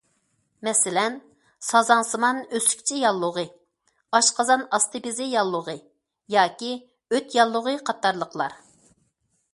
مەسىلەن، 0.67 1.17
سازاڭسىمان 1.65 2.39
ئۆسۈكچە 2.59 2.97
ياللۇغى، 3.01 3.45
ئاشقازان 4.19 4.65
ئاستى 4.79 5.03
بېزى 5.05 5.31
ياللۇغى، 5.35 5.79
ياكى 6.37 6.75
ئۆت 7.11 7.41
ياللۇغى 7.41 7.79
قاتارلىقلار. 7.91 8.61